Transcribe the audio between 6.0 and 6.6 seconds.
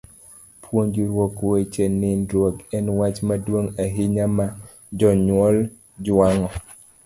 jwang'o.